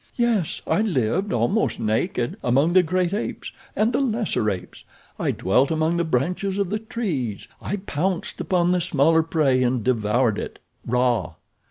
[0.15, 4.83] "Yes, I lived, almost naked, among the great apes and the lesser apes.
[5.19, 7.47] I dwelt among the branches of the trees.
[7.61, 11.35] I pounced upon the smaller prey and devoured it—raw.